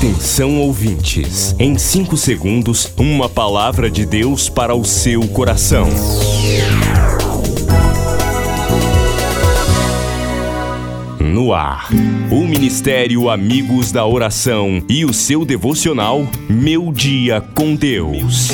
Atenção 0.00 0.58
ouvintes, 0.58 1.54
em 1.58 1.76
5 1.76 2.16
segundos, 2.16 2.90
uma 2.96 3.28
palavra 3.28 3.90
de 3.90 4.06
Deus 4.06 4.48
para 4.48 4.74
o 4.74 4.82
seu 4.82 5.28
coração. 5.28 5.86
No 11.20 11.52
ar, 11.52 11.90
o 12.30 12.46
Ministério 12.46 13.28
Amigos 13.28 13.92
da 13.92 14.06
Oração 14.06 14.82
e 14.88 15.04
o 15.04 15.12
seu 15.12 15.44
devocional 15.44 16.26
Meu 16.48 16.90
Dia 16.90 17.42
com 17.54 17.74
Deus. 17.74 18.48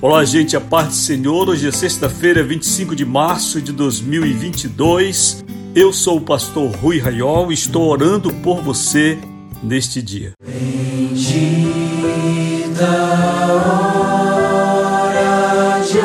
Olá, 0.00 0.24
gente, 0.24 0.56
a 0.56 0.60
paz 0.60 0.86
do 0.86 0.94
Senhor. 0.94 1.48
Hoje 1.48 1.66
é 1.66 1.72
sexta-feira, 1.72 2.44
25 2.44 2.94
de 2.94 3.04
março 3.04 3.60
de 3.60 3.72
2022. 3.72 5.42
Eu 5.74 5.90
sou 5.90 6.18
o 6.18 6.20
pastor 6.20 6.70
Rui 6.76 6.98
Raiol 6.98 7.50
e 7.50 7.54
estou 7.54 7.88
orando 7.88 8.30
por 8.30 8.60
você 8.60 9.18
neste 9.62 10.02
dia. 10.02 10.32
Bendita 10.44 11.64
hora 14.84 15.80
de 15.80 15.98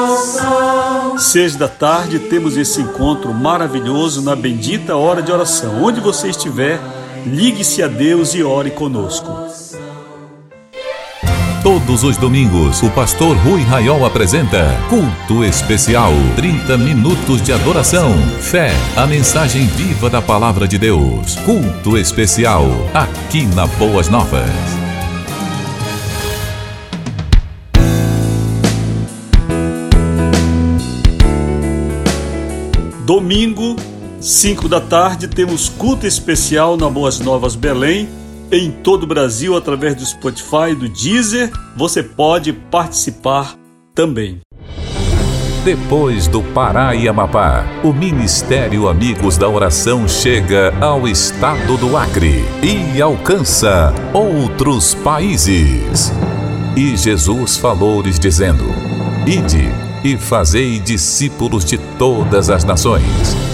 oração. 0.00 1.18
Seis 1.18 1.56
da 1.56 1.68
tarde 1.68 2.18
temos 2.18 2.56
esse 2.56 2.80
encontro 2.80 3.34
maravilhoso 3.34 4.22
na 4.22 4.34
bendita 4.34 4.96
hora 4.96 5.20
de 5.20 5.30
oração. 5.30 5.84
Onde 5.84 6.00
você 6.00 6.30
estiver, 6.30 6.80
ligue-se 7.26 7.82
a 7.82 7.86
Deus 7.86 8.34
e 8.34 8.42
ore 8.42 8.70
conosco. 8.70 9.30
Todos 11.74 12.04
os 12.04 12.16
domingos, 12.16 12.84
o 12.84 12.90
pastor 12.90 13.36
Rui 13.38 13.60
Raiol 13.62 14.06
apresenta 14.06 14.78
Culto 14.88 15.42
Especial. 15.42 16.12
30 16.36 16.78
minutos 16.78 17.42
de 17.42 17.52
adoração, 17.52 18.16
fé, 18.40 18.70
a 18.94 19.08
mensagem 19.08 19.66
viva 19.66 20.08
da 20.08 20.22
palavra 20.22 20.68
de 20.68 20.78
Deus. 20.78 21.34
Culto 21.44 21.98
Especial, 21.98 22.64
aqui 22.94 23.44
na 23.56 23.66
Boas 23.66 24.08
Novas. 24.08 24.48
Domingo, 33.04 33.74
5 34.20 34.68
da 34.68 34.80
tarde, 34.80 35.26
temos 35.26 35.68
culto 35.68 36.06
especial 36.06 36.76
na 36.76 36.88
Boas 36.88 37.18
Novas 37.18 37.56
Belém 37.56 38.08
em 38.50 38.70
todo 38.70 39.04
o 39.04 39.06
Brasil 39.06 39.56
através 39.56 39.94
do 39.94 40.04
Spotify 40.04 40.74
do 40.78 40.88
Deezer. 40.88 41.50
Você 41.76 42.02
pode 42.02 42.52
participar 42.52 43.56
também. 43.94 44.40
Depois 45.64 46.28
do 46.28 46.42
Pará 46.42 46.94
e 46.94 47.08
Amapá, 47.08 47.64
o 47.82 47.90
Ministério 47.90 48.86
Amigos 48.86 49.38
da 49.38 49.48
Oração 49.48 50.06
chega 50.06 50.74
ao 50.78 51.08
estado 51.08 51.78
do 51.78 51.96
Acre 51.96 52.44
e 52.62 53.00
alcança 53.00 53.94
outros 54.12 54.94
países. 54.94 56.12
E 56.76 56.94
Jesus 56.96 57.56
falou-lhes 57.56 58.18
dizendo: 58.18 58.64
Ide 59.26 59.70
e 60.04 60.18
fazei 60.18 60.78
discípulos 60.78 61.64
de 61.64 61.78
todas 61.98 62.50
as 62.50 62.62
nações 62.62 63.53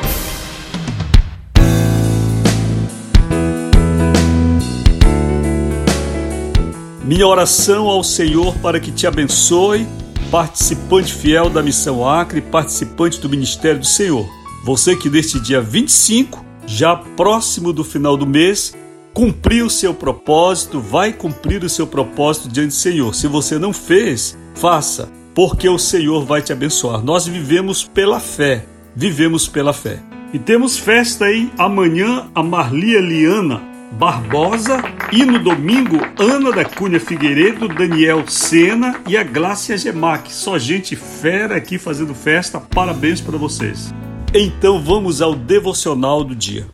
Minha 7.11 7.27
oração 7.27 7.89
ao 7.89 8.05
Senhor 8.05 8.57
para 8.59 8.79
que 8.79 8.89
te 8.89 9.05
abençoe, 9.05 9.85
participante 10.31 11.13
fiel 11.13 11.49
da 11.49 11.61
Missão 11.61 12.07
Acre, 12.07 12.39
participante 12.39 13.19
do 13.19 13.27
Ministério 13.27 13.81
do 13.81 13.85
Senhor. 13.85 14.25
Você 14.63 14.95
que 14.95 15.09
neste 15.09 15.37
dia 15.37 15.59
25, 15.59 16.45
já 16.65 16.95
próximo 16.95 17.73
do 17.73 17.83
final 17.83 18.15
do 18.15 18.25
mês, 18.25 18.73
cumpriu 19.13 19.65
o 19.65 19.69
seu 19.69 19.93
propósito, 19.93 20.79
vai 20.79 21.11
cumprir 21.11 21.61
o 21.65 21.69
seu 21.69 21.85
propósito 21.85 22.47
diante 22.47 22.69
do 22.69 22.75
Senhor. 22.75 23.13
Se 23.13 23.27
você 23.27 23.59
não 23.59 23.73
fez, 23.73 24.37
faça, 24.55 25.11
porque 25.35 25.67
o 25.67 25.77
Senhor 25.77 26.23
vai 26.23 26.41
te 26.41 26.53
abençoar. 26.53 27.03
Nós 27.03 27.27
vivemos 27.27 27.83
pela 27.83 28.21
fé, 28.21 28.65
vivemos 28.95 29.49
pela 29.49 29.73
fé. 29.73 30.01
E 30.31 30.39
temos 30.39 30.77
festa 30.77 31.25
aí 31.25 31.51
amanhã, 31.57 32.29
a 32.33 32.41
Marlia 32.41 33.01
Liana 33.01 33.69
Barbosa 33.91 34.81
e 35.11 35.25
no 35.25 35.37
domingo 35.39 35.97
Ana 36.17 36.51
da 36.51 36.65
Cunha 36.65 36.99
Figueiredo, 36.99 37.67
Daniel 37.67 38.25
Sena 38.27 38.99
e 39.07 39.17
a 39.17 39.23
Glácia 39.23 39.77
Gemac. 39.77 40.33
Só 40.33 40.57
gente 40.57 40.95
fera 40.95 41.57
aqui 41.57 41.77
fazendo 41.77 42.15
festa. 42.15 42.59
Parabéns 42.59 43.19
para 43.19 43.37
vocês. 43.37 43.93
Então 44.33 44.81
vamos 44.81 45.21
ao 45.21 45.35
devocional 45.35 46.23
do 46.23 46.35
dia. 46.35 46.65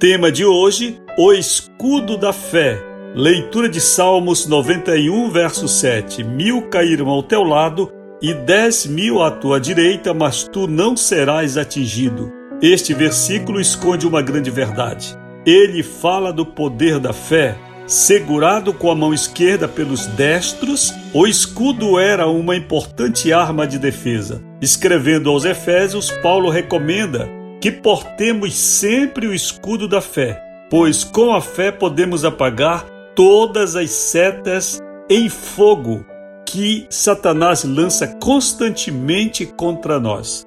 Tema 0.00 0.32
de 0.32 0.44
hoje: 0.44 1.00
o 1.16 1.32
escudo 1.32 2.16
da 2.18 2.32
fé. 2.32 2.91
Leitura 3.14 3.68
de 3.68 3.78
Salmos 3.78 4.46
91, 4.46 5.28
verso 5.28 5.68
7: 5.68 6.24
Mil 6.24 6.62
cairão 6.62 7.10
ao 7.10 7.22
teu 7.22 7.42
lado 7.42 7.92
e 8.22 8.32
dez 8.32 8.86
mil 8.86 9.20
à 9.20 9.30
tua 9.30 9.60
direita, 9.60 10.14
mas 10.14 10.44
tu 10.44 10.66
não 10.66 10.96
serás 10.96 11.58
atingido. 11.58 12.32
Este 12.62 12.94
versículo 12.94 13.60
esconde 13.60 14.06
uma 14.06 14.22
grande 14.22 14.50
verdade. 14.50 15.14
Ele 15.44 15.82
fala 15.82 16.32
do 16.32 16.46
poder 16.46 16.98
da 16.98 17.12
fé. 17.12 17.54
Segurado 17.86 18.72
com 18.72 18.90
a 18.90 18.94
mão 18.94 19.12
esquerda 19.12 19.68
pelos 19.68 20.06
destros, 20.06 20.94
o 21.12 21.26
escudo 21.26 21.98
era 21.98 22.26
uma 22.26 22.56
importante 22.56 23.30
arma 23.30 23.66
de 23.66 23.78
defesa. 23.78 24.42
Escrevendo 24.58 25.28
aos 25.28 25.44
Efésios, 25.44 26.10
Paulo 26.22 26.48
recomenda 26.48 27.28
que 27.60 27.70
portemos 27.70 28.54
sempre 28.54 29.26
o 29.26 29.34
escudo 29.34 29.86
da 29.86 30.00
fé, 30.00 30.42
pois 30.70 31.04
com 31.04 31.34
a 31.34 31.42
fé 31.42 31.70
podemos 31.70 32.24
apagar 32.24 32.91
todas 33.14 33.76
as 33.76 33.90
setas 33.90 34.80
em 35.08 35.28
fogo 35.28 36.04
que 36.46 36.86
Satanás 36.90 37.64
lança 37.64 38.06
constantemente 38.20 39.46
contra 39.46 39.98
nós. 39.98 40.44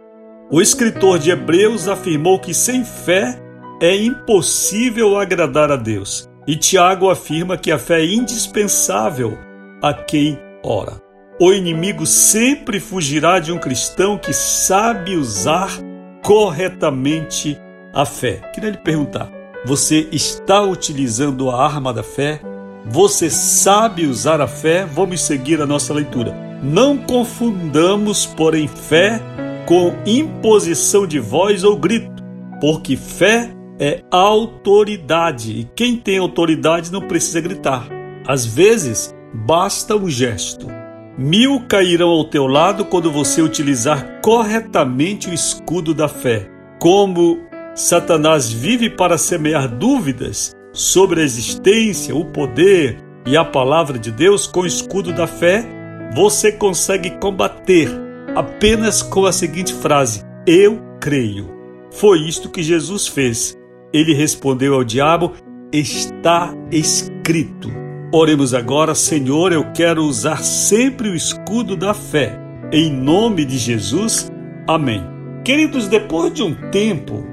O 0.52 0.62
escritor 0.62 1.18
de 1.18 1.32
Hebreus 1.32 1.88
afirmou 1.88 2.40
que 2.40 2.54
sem 2.54 2.86
fé 2.86 3.42
é 3.82 3.96
impossível 3.96 5.18
agradar 5.18 5.72
a 5.72 5.76
Deus. 5.76 6.30
E 6.48 6.56
Tiago 6.56 7.10
afirma 7.10 7.58
que 7.58 7.72
a 7.72 7.80
fé 7.80 8.02
é 8.02 8.14
indispensável 8.14 9.38
a 9.82 9.94
quem 9.94 10.40
ora. 10.64 11.02
O 11.40 11.52
inimigo 11.52 12.06
sempre 12.06 12.80
fugirá 12.80 13.40
de 13.40 13.52
um 13.52 13.58
cristão 13.58 14.18
que 14.18 14.32
sabe 14.32 15.16
usar 15.16 15.70
corretamente 16.24 17.60
a 17.94 18.06
fé. 18.06 18.42
Queria 18.54 18.70
lhe 18.70 18.78
perguntar: 18.78 19.30
você 19.66 20.08
está 20.12 20.62
utilizando 20.62 21.50
a 21.50 21.66
arma 21.66 21.92
da 21.92 22.04
fé? 22.04 22.40
Você 22.88 23.30
sabe 23.30 24.06
usar 24.06 24.40
a 24.40 24.48
fé? 24.48 24.86
Vamos 24.86 25.22
seguir 25.22 25.60
a 25.62 25.66
nossa 25.66 25.94
leitura. 25.94 26.36
Não 26.62 26.98
confundamos, 26.98 28.26
porém, 28.26 28.68
fé 28.68 29.20
com 29.66 29.94
imposição 30.06 31.08
de 31.08 31.20
voz 31.20 31.64
ou 31.64 31.76
grito, 31.76 32.24
porque 32.62 32.96
fé 32.96 33.50
é 33.80 34.04
autoridade 34.12 35.52
e 35.52 35.70
quem 35.76 35.98
tem 35.98 36.20
autoridade 36.20 36.92
não 36.92 37.02
precisa 37.02 37.42
gritar. 37.42 37.88
Às 38.28 38.46
vezes, 38.46 39.14
basta 39.34 39.96
um 39.96 40.10
gesto. 40.10 40.68
Mil 41.18 41.62
cairão 41.68 42.10
ao 42.10 42.26
teu 42.26 42.46
lado 42.46 42.86
quando 42.86 43.12
você 43.12 43.42
utilizar 43.42 44.22
corretamente 44.22 45.30
o 45.30 45.34
escudo 45.34 45.94
da 45.94 46.08
fé. 46.08 46.48
Como 46.80 47.40
Satanás 47.74 48.52
vive 48.52 48.90
para 48.90 49.18
semear 49.18 49.68
dúvidas, 49.68 50.56
sobre 50.76 51.22
a 51.22 51.24
existência, 51.24 52.16
o 52.16 52.26
poder 52.26 52.98
e 53.26 53.36
a 53.36 53.44
palavra 53.44 53.98
de 53.98 54.12
Deus 54.12 54.46
com 54.46 54.60
o 54.62 54.68
escudo 54.68 55.12
da 55.12 55.26
fé, 55.26 55.66
você 56.14 56.52
consegue 56.52 57.12
combater 57.18 57.90
apenas 58.36 59.02
com 59.02 59.26
a 59.26 59.32
seguinte 59.32 59.74
frase: 59.74 60.24
Eu 60.46 60.80
creio. 61.00 61.50
Foi 61.92 62.20
isto 62.20 62.50
que 62.50 62.62
Jesus 62.62 63.08
fez. 63.08 63.58
Ele 63.92 64.14
respondeu 64.14 64.76
ao 64.76 64.84
diabo: 64.84 65.32
está 65.72 66.54
escrito. 66.72 67.72
Oremos 68.12 68.54
agora, 68.54 68.94
Senhor, 68.94 69.52
eu 69.52 69.72
quero 69.74 70.04
usar 70.04 70.44
sempre 70.44 71.10
o 71.10 71.16
escudo 71.16 71.76
da 71.76 71.94
fé. 71.94 72.40
Em 72.72 72.92
nome 72.92 73.46
de 73.46 73.58
Jesus, 73.58 74.32
amém. 74.68 75.02
Queridos, 75.44 75.88
depois 75.88 76.34
de 76.34 76.44
um 76.44 76.54
tempo 76.72 77.26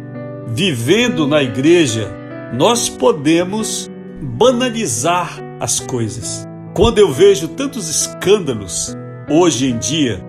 vivendo 0.48 1.26
na 1.26 1.42
igreja, 1.42 2.21
nós 2.52 2.88
podemos 2.88 3.90
banalizar 4.20 5.38
as 5.58 5.80
coisas. 5.80 6.46
Quando 6.74 6.98
eu 6.98 7.10
vejo 7.10 7.48
tantos 7.48 7.88
escândalos 7.88 8.94
hoje 9.30 9.70
em 9.70 9.78
dia 9.78 10.22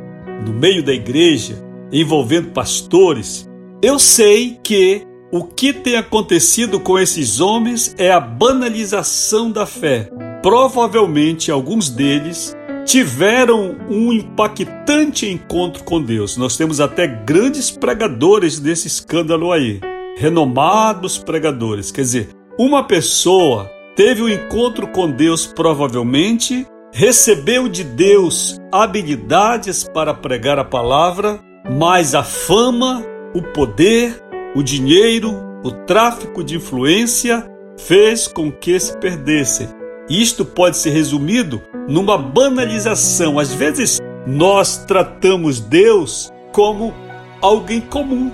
no 0.46 0.54
meio 0.54 0.84
da 0.84 0.94
igreja, 0.94 1.64
envolvendo 1.92 2.52
pastores, 2.52 3.48
eu 3.82 4.00
sei 4.00 4.58
que 4.64 5.06
o 5.32 5.44
que 5.44 5.74
tem 5.74 5.96
acontecido 5.96 6.80
com 6.80 6.98
esses 6.98 7.40
homens 7.40 7.94
é 7.98 8.12
a 8.12 8.20
banalização 8.20 9.52
da 9.52 9.66
fé. 9.66 10.10
Provavelmente 10.42 11.52
alguns 11.52 11.90
deles 11.90 12.56
tiveram 12.86 13.76
um 13.90 14.14
impactante 14.14 15.28
encontro 15.28 15.84
com 15.84 16.02
Deus. 16.02 16.38
Nós 16.38 16.56
temos 16.56 16.80
até 16.80 17.08
grandes 17.08 17.72
pregadores 17.72 18.60
desse 18.60 18.88
escândalo 18.88 19.52
aí, 19.52 19.80
renomados 20.18 21.18
pregadores. 21.18 21.92
Quer 21.92 22.02
dizer, 22.02 22.30
uma 22.58 22.84
pessoa 22.84 23.70
teve 23.96 24.22
um 24.22 24.30
encontro 24.30 24.88
com 24.88 25.10
Deus 25.10 25.46
provavelmente, 25.46 26.66
recebeu 26.92 27.68
de 27.68 27.84
Deus 27.84 28.60
habilidades 28.72 29.84
para 29.84 30.14
pregar 30.14 30.60
a 30.60 30.64
palavra, 30.64 31.40
mas 31.72 32.14
a 32.14 32.24
fama, 32.24 33.04
o 33.34 33.42
poder, 33.42 34.22
o 34.56 34.62
dinheiro, 34.62 35.34
o 35.64 35.72
tráfico 35.72 36.44
de 36.44 36.58
influência 36.58 37.50
fez 37.78 38.28
com 38.28 38.52
que 38.52 38.80
se 38.80 38.98
perdesse. 38.98 39.68
Isto 40.10 40.44
pode 40.44 40.78
ser 40.78 40.92
resumido 40.92 41.62
numa 41.88 42.18
banalização. 42.18 43.40
Às 43.40 43.54
vezes 43.54 44.00
nós 44.28 44.78
tratamos 44.86 45.60
Deus 45.60 46.32
como 46.52 46.94
alguém 47.42 47.82
comum. 47.82 48.32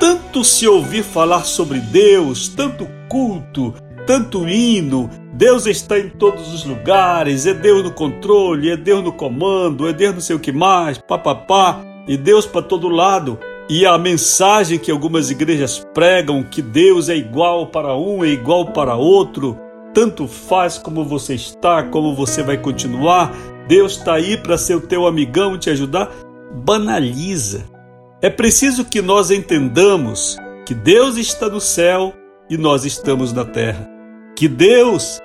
Tanto 0.00 0.42
se 0.42 0.66
ouvir 0.66 1.04
falar 1.04 1.44
sobre 1.44 1.78
Deus, 1.78 2.48
tanto 2.48 2.88
culto, 3.06 3.74
tanto 4.06 4.48
hino, 4.48 5.10
Deus 5.34 5.66
está 5.66 5.98
em 5.98 6.08
todos 6.08 6.54
os 6.54 6.64
lugares, 6.64 7.46
é 7.46 7.52
Deus 7.52 7.84
no 7.84 7.92
controle, 7.92 8.70
é 8.70 8.78
Deus 8.78 9.04
no 9.04 9.12
comando, 9.12 9.86
é 9.86 9.92
Deus 9.92 10.14
não 10.14 10.20
sei 10.22 10.34
o 10.34 10.40
que 10.40 10.52
mais, 10.52 10.96
papapá, 10.96 11.82
e 12.08 12.16
Deus 12.16 12.46
para 12.46 12.62
todo 12.62 12.88
lado. 12.88 13.38
E 13.68 13.84
a 13.84 13.98
mensagem 13.98 14.78
que 14.78 14.90
algumas 14.90 15.30
igrejas 15.30 15.86
pregam, 15.92 16.42
que 16.42 16.62
Deus 16.62 17.10
é 17.10 17.16
igual 17.16 17.66
para 17.66 17.94
um, 17.94 18.24
é 18.24 18.28
igual 18.28 18.72
para 18.72 18.96
outro, 18.96 19.58
tanto 19.92 20.26
faz 20.26 20.78
como 20.78 21.04
você 21.04 21.34
está, 21.34 21.82
como 21.82 22.16
você 22.16 22.42
vai 22.42 22.56
continuar, 22.56 23.32
Deus 23.68 23.98
está 23.98 24.14
aí 24.14 24.38
para 24.38 24.56
ser 24.56 24.76
o 24.76 24.80
teu 24.80 25.06
amigão 25.06 25.58
te 25.58 25.68
ajudar, 25.68 26.10
banaliza. 26.54 27.79
É 28.22 28.28
preciso 28.28 28.84
que 28.84 29.00
nós 29.00 29.30
entendamos 29.30 30.36
que 30.66 30.74
Deus 30.74 31.16
está 31.16 31.48
no 31.48 31.58
céu 31.58 32.12
e 32.50 32.58
nós 32.58 32.84
estamos 32.84 33.32
na 33.32 33.46
terra. 33.46 33.88
Que 34.36 34.46
Deus 34.46 35.18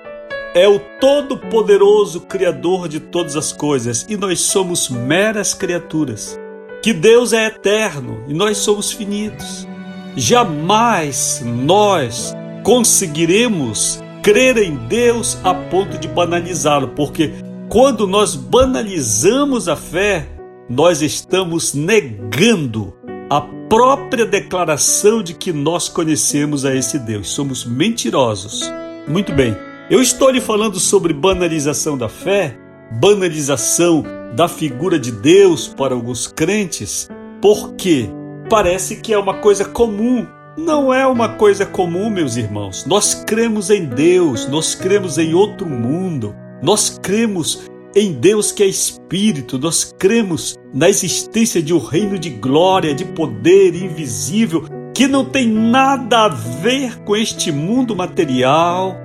é 0.54 0.66
o 0.66 0.80
todo-poderoso 1.02 2.22
Criador 2.22 2.88
de 2.88 3.02
todas 3.02 3.36
as 3.36 3.52
coisas 3.52 4.06
e 4.08 4.16
nós 4.16 4.40
somos 4.40 4.88
meras 4.88 5.54
criaturas. 5.54 6.40
Que 6.82 6.94
Deus 6.94 7.34
é 7.34 7.48
eterno 7.48 8.24
e 8.30 8.34
nós 8.34 8.60
somos 8.60 8.94
finitos. 8.94 9.68
Jamais 10.16 11.44
nós 11.44 12.34
conseguiremos 12.64 14.02
crer 14.24 14.58
em 14.58 14.74
Deus 14.88 15.38
a 15.44 15.54
ponto 15.54 15.98
de 15.98 16.08
banalizá-lo, 16.08 16.88
porque 16.96 17.34
quando 17.68 18.08
nós 18.08 18.38
banalizamos 18.38 19.68
a 19.68 19.76
fé, 19.76 20.30
nós 20.70 21.02
estamos 21.02 21.74
negando 21.74 22.94
a 23.30 23.42
própria 23.70 24.26
declaração 24.26 25.22
de 25.22 25.34
que 25.34 25.54
nós 25.54 25.90
conhecemos 25.90 26.66
a 26.66 26.76
esse 26.76 26.98
Deus. 27.00 27.30
Somos 27.30 27.66
mentirosos. 27.66 28.72
Muito 29.08 29.32
bem, 29.34 29.56
eu 29.90 30.02
estou 30.02 30.30
lhe 30.32 30.42
falando 30.42 30.80
sobre 30.80 31.14
banalização 31.14 31.98
da 31.98 32.10
fé, 32.10 32.58
banalização 33.00 34.04
da 34.36 34.48
figura 34.48 35.00
de 35.00 35.12
Deus 35.12 35.68
para 35.68 35.94
alguns 35.94 36.28
crentes, 36.28 37.08
porque 37.42 38.10
parece 38.50 38.98
que 38.98 39.14
é 39.14 39.18
uma 39.18 39.36
coisa 39.36 39.66
comum. 39.66 40.26
Não 40.58 40.94
é 40.94 41.06
uma 41.06 41.30
coisa 41.30 41.66
comum, 41.66 42.10
meus 42.10 42.38
irmãos. 42.38 42.86
Nós 42.86 43.14
cremos 43.14 43.70
em 43.70 43.86
Deus, 43.86 44.48
nós 44.48 44.74
cremos 44.74 45.18
em 45.18 45.34
outro 45.34 45.68
mundo, 45.68 46.34
nós 46.64 46.98
cremos 47.02 47.70
em 47.96 48.12
Deus 48.12 48.52
que 48.52 48.62
é 48.62 48.68
Espírito, 48.68 49.58
nós 49.58 49.94
cremos 49.98 50.56
na 50.74 50.90
existência 50.90 51.62
de 51.62 51.74
um 51.74 51.80
reino 51.80 52.20
de 52.20 52.30
glória, 52.30 52.94
de 52.94 53.06
poder 53.06 53.74
invisível, 53.74 54.66
que 54.94 55.08
não 55.08 55.24
tem 55.24 55.48
nada 55.48 56.26
a 56.26 56.28
ver 56.28 57.00
com 57.04 57.16
este 57.16 57.54
mundo 57.54 57.96
material, 57.96 58.98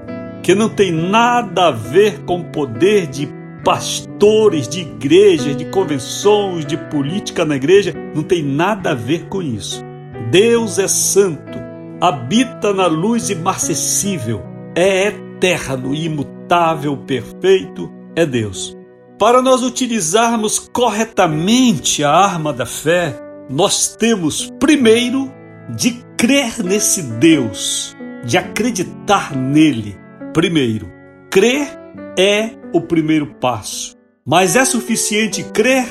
que 0.43 0.57
não 0.57 0.69
tem 0.69 0.91
nada 0.91 1.69
a 1.69 1.71
ver 1.71 2.21
com 2.25 2.41
o 2.41 2.45
poder 2.45 3.07
de 3.07 3.29
pastores, 3.65 4.67
de 4.67 4.81
igrejas, 4.81 5.57
de 5.57 5.67
convenções, 5.67 6.67
de 6.67 6.77
política 6.77 7.45
na 7.45 7.55
igreja, 7.55 7.95
não 8.13 8.25
tem 8.25 8.43
nada 8.43 8.91
a 8.91 8.95
ver 8.95 9.27
com 9.27 9.41
isso. 9.41 9.85
Deus 10.33 10.81
é 10.81 10.89
santo, 10.89 11.59
habita 12.01 12.73
na 12.73 12.87
luz 12.87 13.31
imarcessível, 13.31 14.43
é 14.75 15.09
eterno, 15.09 15.95
imutável, 15.95 16.97
perfeito, 16.97 17.93
é 18.17 18.27
Deus. 18.27 18.80
Para 19.21 19.43
nós 19.43 19.63
utilizarmos 19.63 20.59
corretamente 20.59 22.03
a 22.03 22.11
arma 22.11 22.55
da 22.55 22.65
fé, 22.65 23.21
nós 23.51 23.95
temos 23.95 24.51
primeiro 24.59 25.31
de 25.77 26.03
crer 26.17 26.65
nesse 26.65 27.03
Deus, 27.03 27.95
de 28.25 28.39
acreditar 28.39 29.37
nele. 29.37 29.95
Primeiro, 30.33 30.91
crer 31.31 31.69
é 32.19 32.53
o 32.73 32.81
primeiro 32.81 33.27
passo. 33.35 33.95
Mas 34.27 34.57
é 34.57 34.65
suficiente 34.65 35.43
crer? 35.53 35.85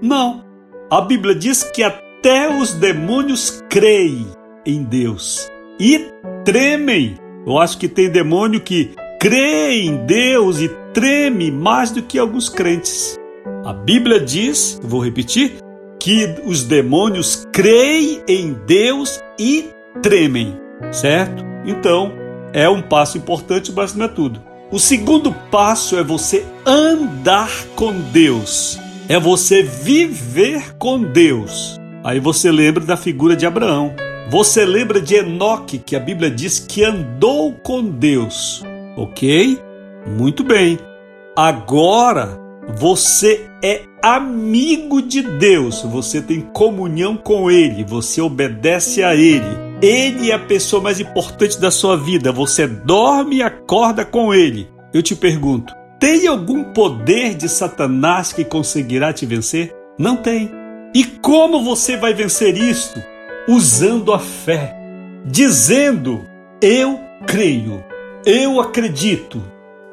Não. 0.00 0.44
A 0.88 1.00
Bíblia 1.00 1.34
diz 1.34 1.64
que 1.64 1.82
até 1.82 2.48
os 2.48 2.74
demônios 2.74 3.60
creem 3.68 4.24
em 4.64 4.84
Deus 4.84 5.50
e 5.80 6.12
tremem. 6.44 7.16
Eu 7.44 7.58
acho 7.58 7.76
que 7.76 7.88
tem 7.88 8.08
demônio 8.08 8.60
que 8.60 8.94
crê 9.18 9.82
em 9.82 10.06
Deus 10.06 10.60
e 10.60 10.68
treme 10.94 11.50
mais 11.50 11.90
do 11.90 12.02
que 12.02 12.18
alguns 12.18 12.48
crentes. 12.48 13.18
A 13.64 13.72
Bíblia 13.72 14.20
diz, 14.20 14.78
vou 14.82 15.04
repetir, 15.04 15.56
que 15.98 16.36
os 16.44 16.62
demônios 16.62 17.46
creem 17.52 18.22
em 18.28 18.56
Deus 18.66 19.20
e 19.38 19.70
tremem, 20.00 20.56
certo? 20.92 21.44
Então, 21.66 22.12
é 22.52 22.68
um 22.68 22.80
passo 22.80 23.18
importante, 23.18 23.72
mas 23.72 23.94
não 23.94 24.06
é 24.06 24.08
tudo. 24.08 24.40
O 24.70 24.78
segundo 24.78 25.32
passo 25.50 25.98
é 25.98 26.04
você 26.04 26.46
andar 26.64 27.50
com 27.74 27.92
Deus, 27.92 28.78
é 29.08 29.18
você 29.18 29.62
viver 29.62 30.76
com 30.76 31.02
Deus. 31.02 31.78
Aí 32.04 32.20
você 32.20 32.52
lembra 32.52 32.84
da 32.84 32.96
figura 32.96 33.34
de 33.34 33.44
Abraão. 33.44 33.94
Você 34.30 34.64
lembra 34.64 35.00
de 35.00 35.16
Enoque, 35.16 35.78
que 35.78 35.96
a 35.96 36.00
Bíblia 36.00 36.30
diz 36.30 36.58
que 36.58 36.84
andou 36.84 37.52
com 37.54 37.82
Deus. 37.82 38.62
Ok? 38.98 39.56
Muito 40.06 40.42
bem. 40.42 40.76
Agora 41.36 42.36
você 42.76 43.48
é 43.62 43.82
amigo 44.02 45.00
de 45.00 45.22
Deus, 45.22 45.82
você 45.82 46.20
tem 46.20 46.40
comunhão 46.40 47.16
com 47.16 47.48
Ele, 47.48 47.84
você 47.84 48.20
obedece 48.20 49.04
a 49.04 49.14
Ele. 49.14 49.46
Ele 49.80 50.32
é 50.32 50.34
a 50.34 50.38
pessoa 50.38 50.82
mais 50.82 50.98
importante 50.98 51.60
da 51.60 51.70
sua 51.70 51.96
vida, 51.96 52.32
você 52.32 52.66
dorme 52.66 53.36
e 53.36 53.42
acorda 53.42 54.04
com 54.04 54.34
Ele. 54.34 54.68
Eu 54.92 55.00
te 55.00 55.14
pergunto: 55.14 55.72
tem 56.00 56.26
algum 56.26 56.64
poder 56.64 57.34
de 57.34 57.48
Satanás 57.48 58.32
que 58.32 58.44
conseguirá 58.44 59.12
te 59.12 59.24
vencer? 59.24 59.72
Não 59.96 60.16
tem. 60.16 60.50
E 60.92 61.04
como 61.04 61.62
você 61.62 61.96
vai 61.96 62.12
vencer 62.12 62.56
isto? 62.56 63.00
Usando 63.48 64.12
a 64.12 64.18
fé, 64.18 64.76
dizendo: 65.24 66.24
Eu 66.60 66.98
creio. 67.26 67.87
Eu 68.30 68.60
acredito. 68.60 69.42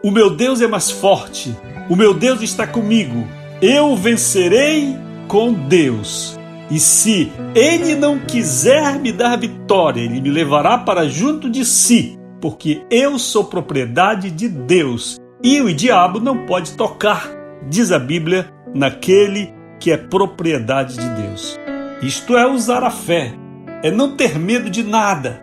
O 0.04 0.12
meu 0.12 0.30
Deus 0.30 0.60
é 0.60 0.68
mais 0.68 0.92
forte. 0.92 1.56
O 1.90 1.96
meu 1.96 2.14
Deus 2.14 2.42
está 2.42 2.68
comigo. 2.68 3.26
Eu 3.62 3.96
vencerei 3.96 4.94
com 5.30 5.54
Deus. 5.54 6.38
E 6.70 6.78
se 6.78 7.32
ele 7.56 7.96
não 7.96 8.20
quiser 8.20 9.00
me 9.00 9.14
dar 9.14 9.38
vitória, 9.38 10.02
ele 10.02 10.20
me 10.20 10.30
levará 10.30 10.78
para 10.78 11.08
junto 11.08 11.50
de 11.50 11.64
si, 11.64 12.20
porque 12.42 12.86
eu 12.92 13.18
sou 13.18 13.46
propriedade 13.46 14.30
de 14.30 14.50
Deus. 14.50 15.16
E 15.42 15.62
o 15.62 15.74
diabo 15.74 16.20
não 16.20 16.46
pode 16.46 16.74
tocar, 16.74 17.32
diz 17.70 17.90
a 17.94 18.00
Bíblia, 18.00 18.52
naquele 18.74 19.54
que 19.80 19.92
é 19.92 19.98
propriedade 19.98 20.98
de 20.98 21.10
Deus. 21.22 21.58
Isto 22.02 22.36
é 22.36 22.46
usar 22.46 22.84
a 22.84 22.92
fé, 22.92 23.34
é 23.82 23.90
não 23.90 24.18
ter 24.18 24.38
medo 24.38 24.70
de 24.70 24.84
nada. 24.84 25.42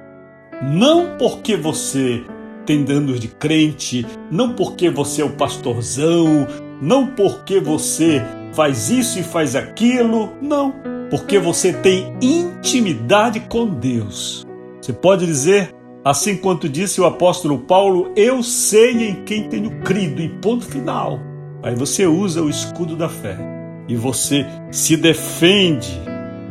Não 0.60 1.16
porque 1.16 1.56
você 1.56 2.22
tem 2.64 2.84
anos 2.90 3.20
de 3.20 3.28
crente, 3.28 4.06
não 4.30 4.54
porque 4.54 4.90
você 4.90 5.22
é 5.22 5.24
o 5.24 5.30
pastorzão, 5.30 6.46
não 6.80 7.06
porque 7.06 7.60
você 7.60 8.22
faz 8.52 8.90
isso 8.90 9.18
e 9.18 9.22
faz 9.22 9.56
aquilo, 9.56 10.32
não, 10.40 10.74
porque 11.10 11.38
você 11.38 11.72
tem 11.72 12.14
intimidade 12.20 13.40
com 13.40 13.66
Deus. 13.66 14.44
Você 14.80 14.92
pode 14.92 15.26
dizer, 15.26 15.70
assim 16.04 16.36
quanto 16.36 16.68
disse 16.68 17.00
o 17.00 17.06
apóstolo 17.06 17.58
Paulo, 17.58 18.12
eu 18.16 18.42
sei 18.42 19.08
em 19.08 19.24
quem 19.24 19.48
tenho 19.48 19.70
crido, 19.82 20.20
e 20.20 20.28
ponto 20.28 20.64
final. 20.64 21.20
Aí 21.62 21.74
você 21.74 22.06
usa 22.06 22.42
o 22.42 22.50
escudo 22.50 22.96
da 22.96 23.08
fé 23.08 23.38
e 23.88 23.94
você 23.94 24.44
se 24.70 24.96
defende 24.96 26.00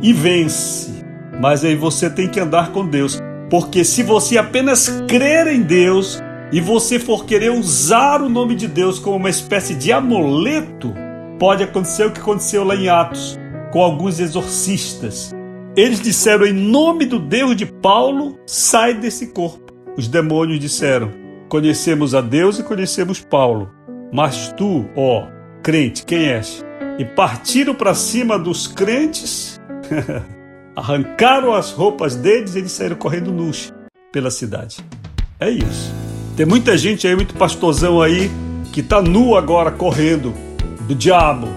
e 0.00 0.12
vence. 0.12 1.04
Mas 1.40 1.64
aí 1.64 1.76
você 1.76 2.08
tem 2.08 2.28
que 2.28 2.40
andar 2.40 2.72
com 2.72 2.86
Deus, 2.86 3.20
porque 3.52 3.84
se 3.84 4.02
você 4.02 4.38
apenas 4.38 4.88
crer 5.06 5.46
em 5.46 5.60
Deus 5.60 6.22
e 6.50 6.58
você 6.58 6.98
for 6.98 7.26
querer 7.26 7.50
usar 7.50 8.22
o 8.22 8.28
nome 8.30 8.54
de 8.54 8.66
Deus 8.66 8.98
como 8.98 9.16
uma 9.16 9.28
espécie 9.28 9.74
de 9.74 9.92
amuleto, 9.92 10.94
pode 11.38 11.62
acontecer 11.62 12.06
o 12.06 12.10
que 12.10 12.18
aconteceu 12.18 12.64
lá 12.64 12.74
em 12.74 12.88
Atos 12.88 13.38
com 13.70 13.82
alguns 13.82 14.20
exorcistas. 14.20 15.34
Eles 15.76 16.00
disseram 16.00 16.46
em 16.46 16.54
nome 16.54 17.04
do 17.04 17.18
Deus 17.18 17.54
de 17.54 17.66
Paulo, 17.66 18.38
sai 18.46 18.94
desse 18.94 19.26
corpo. 19.34 19.70
Os 19.98 20.08
demônios 20.08 20.58
disseram: 20.58 21.10
Conhecemos 21.50 22.14
a 22.14 22.22
Deus 22.22 22.58
e 22.58 22.62
conhecemos 22.62 23.20
Paulo, 23.20 23.70
mas 24.10 24.50
tu, 24.56 24.88
ó 24.96 25.26
crente, 25.62 26.06
quem 26.06 26.24
és? 26.24 26.64
E 26.98 27.04
partiram 27.04 27.74
para 27.74 27.92
cima 27.92 28.38
dos 28.38 28.66
crentes, 28.66 29.60
arrancaram 30.74 31.52
as 31.52 31.70
roupas 31.70 32.16
deles 32.16 32.54
e 32.54 32.58
eles 32.58 32.72
saíram 32.72 32.96
correndo 32.96 33.30
nus 33.32 33.72
pela 34.10 34.30
cidade. 34.30 34.78
É 35.38 35.50
isso. 35.50 35.92
Tem 36.36 36.46
muita 36.46 36.76
gente 36.78 37.06
aí, 37.06 37.14
muito 37.14 37.34
pastorzão 37.34 38.00
aí, 38.00 38.30
que 38.72 38.80
está 38.80 39.02
nu 39.02 39.36
agora 39.36 39.70
correndo 39.70 40.32
do 40.86 40.94
diabo, 40.94 41.48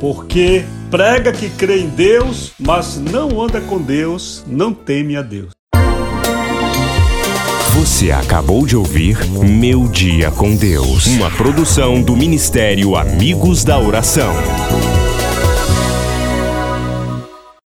porque 0.00 0.64
prega 0.90 1.32
que 1.32 1.50
crê 1.50 1.80
em 1.80 1.88
Deus, 1.88 2.52
mas 2.58 2.98
não 2.98 3.42
anda 3.42 3.60
com 3.60 3.80
Deus, 3.80 4.44
não 4.46 4.72
teme 4.72 5.16
a 5.16 5.22
Deus. 5.22 5.50
Você 7.74 8.12
acabou 8.12 8.66
de 8.66 8.76
ouvir 8.76 9.18
Meu 9.28 9.88
Dia 9.88 10.30
com 10.30 10.54
Deus, 10.54 11.06
uma 11.06 11.30
produção 11.30 12.00
do 12.00 12.16
Ministério 12.16 12.96
Amigos 12.96 13.64
da 13.64 13.78
Oração. 13.78 14.32